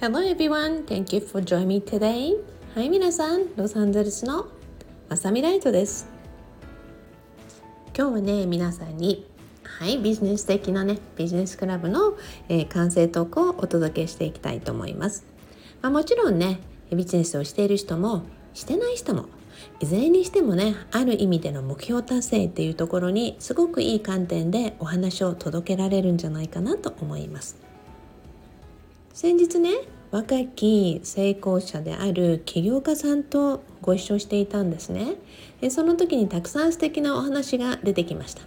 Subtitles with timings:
[0.00, 2.36] Hello everyone, thank you for joining me today.
[2.72, 4.46] はい皆さん、ロサンゼルスの
[5.08, 6.08] まさみライトです。
[7.96, 9.26] 今日はね、皆さんに
[9.64, 12.16] はいビジネス的なねビジネスクラブの、
[12.48, 15.26] えー、完成トークをお届けしていきたいと思います、
[15.82, 16.60] まあ、もちろんね
[16.92, 18.22] ビジネスをしている人も
[18.54, 19.26] してない人も
[19.80, 27.67] いずれにしてもねある意味での目標達成っていうところにすごくいい観点でお話を届けられるんじゃないかなと思います。
[29.12, 29.70] 先日ね
[30.10, 35.16] 若き成功者である起業家さんとご一緒していたんですね。
[35.70, 38.42] その時にたくさん素敵なお話が出てきました。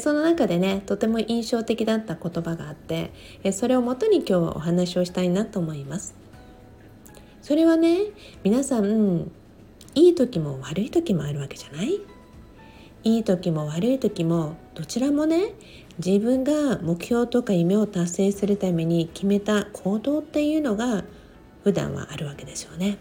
[0.00, 3.10] その中でねとても印象的だった言葉があって
[3.52, 6.14] それをもとに今日はお話をしたいなと思います。
[7.42, 7.98] それはね
[8.42, 9.30] 皆さん
[9.94, 12.00] いい時も悪い時もあるわけじゃない？
[13.02, 15.52] いい時も悪い時もどちらもね
[15.98, 21.04] 自分が目標とか夢を達成するために決めた行動っていうのが
[21.62, 22.98] 普段はあるわけでしょうね。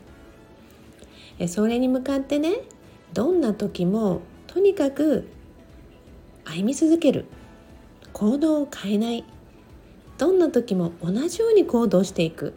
[1.48, 2.58] それに向かってね
[3.14, 5.28] どんな時もとにかく
[6.45, 7.26] 歩み続ける。
[8.14, 9.23] 行動を変えない。
[10.20, 12.54] どんな時も同じように行動していく。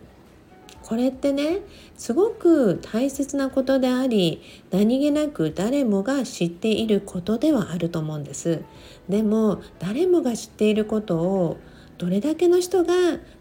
[0.86, 1.62] これってね
[1.96, 8.62] すごく大切なことであり何気なく誰もが知っていることではあると思うんです。
[9.08, 11.56] でも誰もが知っていることを
[11.98, 12.94] どれだけの人が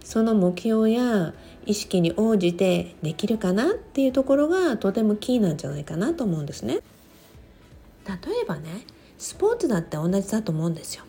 [0.04, 1.36] その目標や
[1.68, 6.80] 意識に応じてできるかなっていうところがとてもキーなんじゃないかなと思うんですね。
[8.08, 8.88] 例えばね
[9.20, 11.04] スポーツだって同じだと思うんですよ。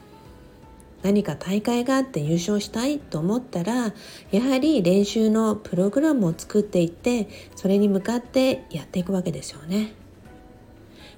[1.06, 3.94] 何か大会があって優勝したいと思ったら
[4.32, 9.92] やはり練習のプログラムを作っていってそれに向かってやっていくわけですよね。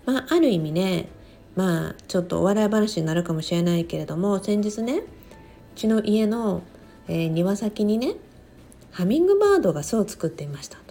[0.05, 1.08] まあ、ある意味ね
[1.56, 5.05] まあちょっとお笑い話になるかもしれないけれども先日ねう
[5.75, 6.62] ちの家の、
[7.08, 8.17] えー、庭先にね
[8.91, 10.83] ハミングバードが巣を作っていましたと。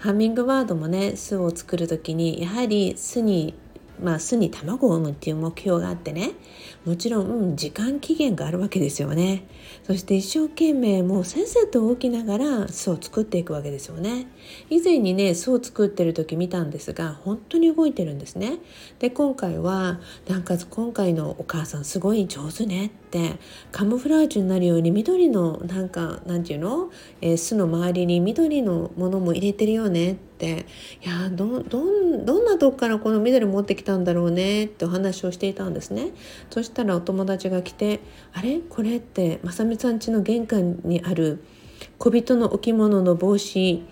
[0.00, 3.54] ハミングバードもね巣を作る時にやはり巣に
[4.02, 6.32] まあ、巣に卵を産むっていう目標があってね。
[6.84, 9.46] もちろん、時間期限があるわけですよね。
[9.84, 14.26] そして一生懸命もうせっせと動きながら巣を作っていくわけですよね。
[14.70, 18.58] 以前にね巣を作ってる時見たんですが本当に動いてるんですね。
[18.98, 23.38] で今回はなんか今回のお母さんすごい上手ねって
[23.72, 26.90] カムフラージュになるように緑のなんかなんていうの、
[27.20, 30.46] えー、巣の周りに緑のものも入れてるよねってい
[31.08, 36.10] やどどんどんなとこからこの緑持ってきたんだろうねってお話をしていたんですね
[36.50, 38.00] そしたらお友達が来て
[38.34, 38.58] 「あれ？
[38.58, 41.44] これってまさみさん家の玄関にある
[41.98, 43.82] 小人の置物の帽子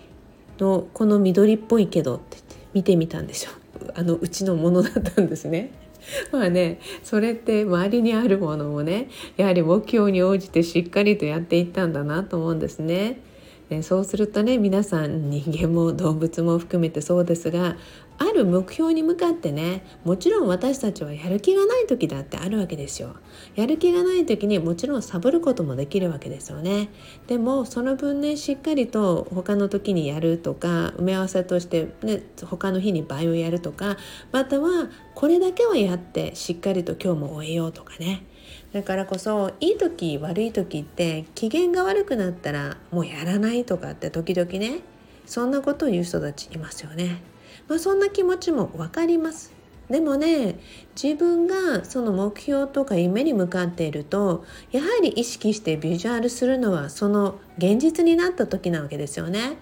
[0.59, 2.37] のこの緑っぽいけど」って
[2.73, 3.51] 見てみたんですよ
[3.95, 5.71] あのうちのものだったんですね。
[6.31, 13.21] まあねそれって周りにあるものもねやはり目標に応じてしっかりとやっていったんだなと思うんですね。
[13.69, 17.75] えそうするとね皆さん人間も動物も含めてそうですが
[18.17, 23.15] ある目標に向かってねもちろん私たちはやる気がない時だってあるわけですよ。
[23.55, 26.89] やる気がない時にもちろんサボることもできるわけですよね。
[27.27, 33.97] でもその分ねしっかりと他の時にやるとか埋め合わせとして、ね、他の日に倍をやるとか
[34.31, 38.25] またはこれだけはやってしっかりと今日も終えようとかね。
[38.73, 44.79] だからこそいい時悪い時って機嫌が悪くなったらもうやらないとかって時々ね
[45.25, 47.21] そんなことを言う人たちいますよね。
[47.67, 49.53] まあ、そんな気持ちも分かります。
[49.89, 50.55] でもね
[51.01, 59.57] 自分がその目標とか夢に向かっているとやはり意識してビジュアルするのはその現実になった時なわけですよね。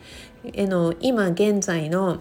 [0.54, 2.20] えの今現在の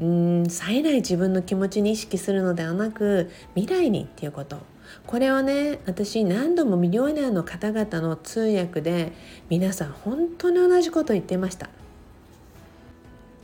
[0.00, 4.58] うん冴えない自分の気持ちに意識するのではなく未来にっていうこと。
[5.06, 9.12] これをね私何度もミリオネアの方々の通訳で
[9.48, 11.68] 皆さん本当に同じこと言ってました。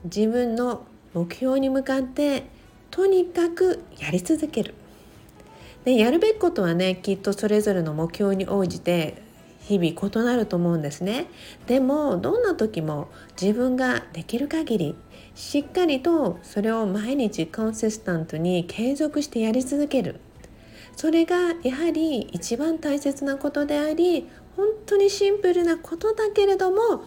[0.05, 0.84] 自分の
[1.15, 2.44] 目標に向かって
[2.91, 4.75] とにかくやり続ける。
[5.84, 9.22] でやるべきことはねきっとそれぞれの目標に応じて
[9.63, 11.27] 日々異なると思うんですね。
[11.66, 13.09] でもどんな時も
[13.41, 14.97] 自分ができる限り
[15.34, 20.21] しっかりとそれを毎日コンシスタントに継続してやり続ける。
[20.97, 27.04] それがやはり一番大切なことであり本当にシンプルなことだけれども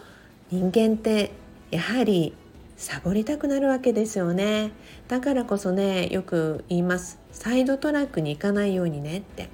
[0.50, 1.30] 人間って
[1.70, 2.34] やはり
[2.76, 4.72] サボりたくなるわけですよね。
[5.06, 7.20] だからこそねよく言います。
[7.30, 9.48] サイドトラックに行かないようにねって。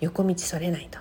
[0.00, 0.98] 横道それないと。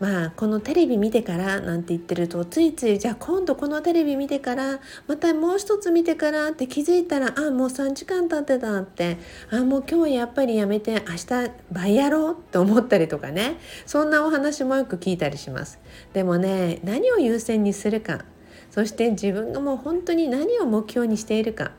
[0.00, 9.18] まあこのテレビ見てからなんて言ってるとついついじゃあ今度このテレビ見てからまたもう一つ見てからって気づいたらあもう3時間経ってたって
[9.50, 13.56] あもう今日やっぱりやめて明日倍やろうって思ったりとかね。
[13.86, 15.78] そんなお話もよく聞いたりします。
[16.12, 18.24] でもね何を優先にするか。
[18.70, 21.72] そして自分がもう本当に何を目標にしているか。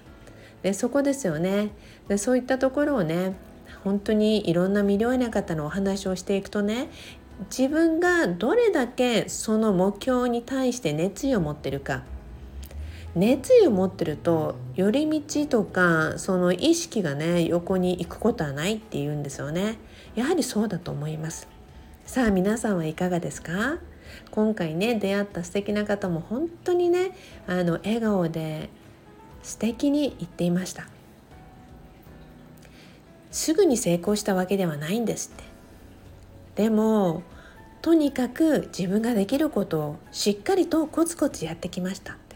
[0.64, 1.72] でそこですよね。
[2.08, 3.36] でそういったところをね
[3.84, 6.90] 本当にいろんな魅了な方のお話をしていくとね
[7.46, 12.04] 自分がどれだけその目標に対して熱意を持ってるか。
[13.16, 19.78] 熱意を持ってると寄り道とかその意識がね横に行くことはないっていうんですよね。
[20.16, 21.48] やはりそうだと思います。
[22.06, 23.80] さあ皆さんはいかがですか？
[24.32, 28.70] 今回ね出会った素敵な方も本当にねあの笑顔で
[29.42, 30.88] 素敵に言っていました。
[33.32, 35.49] すぐに成功したわけではないんですって。
[36.60, 37.24] でも
[37.82, 42.36] とにかく自分ができることをしっかりとコツコツやってきましたって。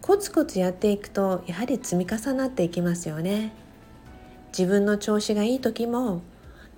[0.00, 3.52] コツコツやっていくとやはり積み重なっていきますよね。
[4.56, 6.22] 自分の調子がいい時も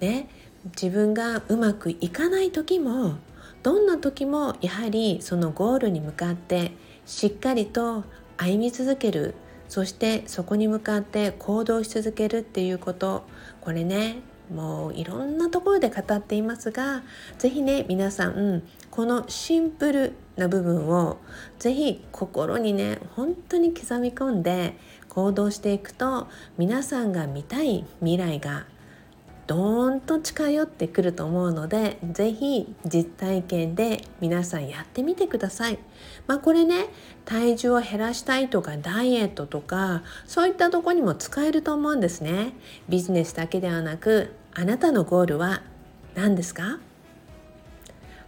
[0.00, 0.30] ね
[0.64, 3.16] 自分がうまくいかない時も
[3.62, 6.72] どんな時もやはりそのゴールに向かって
[7.04, 8.04] しっかりと
[8.38, 9.34] 歩み続ける。
[9.68, 13.24] そしてそこに向かって行動し続けるっていうこと。
[13.60, 14.22] これね
[14.54, 17.02] もういろんなところで語っていますが
[17.38, 21.18] 是非ね皆さんこのシンプルな部分を
[21.58, 24.76] 是非心にね本当に刻み込んで
[25.08, 26.28] 行動していくと
[26.58, 28.66] 皆さんが見たい未来が
[29.46, 35.78] どーんと近寄ってくると思うので是非実体験で皆さんやってみてください。
[36.26, 36.86] まあこれね
[37.24, 42.54] 体重を減らしたいとかダイエットとかそういったとこにも使えると思うんですね。
[42.88, 45.62] ビジネスだけではなくあなたのゴールは
[46.14, 46.80] 何ですか？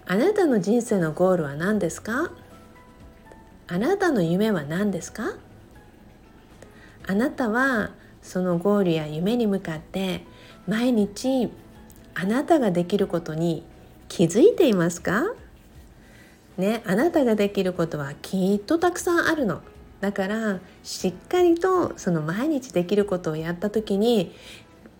[0.06, 2.31] あなたの人生のゴールは何ですか？
[3.67, 5.32] あなたの夢は何ですか？
[7.06, 7.91] あなたは
[8.23, 10.25] そのゴールや夢に向かって
[10.69, 11.50] 毎日
[12.15, 13.65] あなたができることに
[14.09, 15.32] 気づいていますか？
[16.59, 19.62] ね、あなたができることはきっとたくさんあるの。
[20.00, 24.32] だからしっかりとその毎日できることをやった時に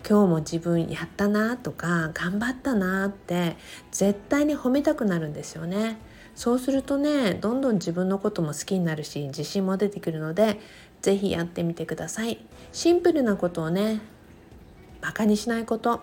[0.09, 3.57] 今日も自分やったなとか頑張ったなって
[3.93, 5.99] 絶対に褒めたくなるんですよね。
[6.35, 10.61] そうするとねどんどん自分のことも好きになるし自信も出てくるので
[11.03, 12.39] 是非やってみてください。
[12.73, 14.01] シンプルなことをね
[15.01, 16.01] バカにしないこと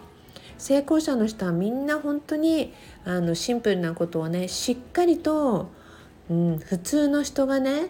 [0.57, 5.69] 成功者の人はみんな本当にあのシンプルなことをねしっかりと、
[6.29, 7.89] うん、普通の人がね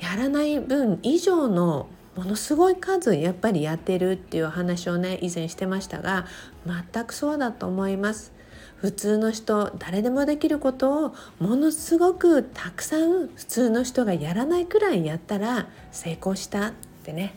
[0.00, 6.26] やらない分以上のものすごい数やっぱりやってるっていう話をね以前してましたが
[6.66, 8.32] 全くそうだと思います。
[8.76, 16.72] 普通の人誰でもできることをものすごくたくさん普通の人がやらないくらいやったら成功したっ
[17.02, 17.34] てね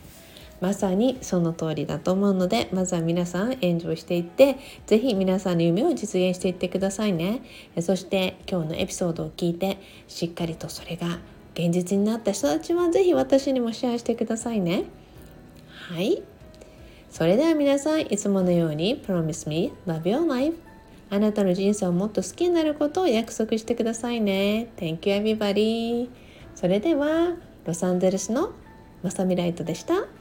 [0.59, 7.42] まさにその通りだと思うのでまずは皆さんエンジョイしていって是非皆さんの夢を実現していってくださいね。
[7.81, 11.19] そして今日のエピソードを聞いてしっかりとそれが
[11.54, 14.86] 現実になった人たちは是非私にもシェアしてくださいね。
[15.89, 16.21] はい。
[17.10, 20.56] それでは皆さんいつものように Promise me love your life
[21.10, 24.68] あなたの人生をもっと好きになることを約束してくださいね。
[24.77, 26.10] Thank you everybody
[26.56, 28.51] それではロサンゼルスの
[29.03, 30.17] まさみライトでした。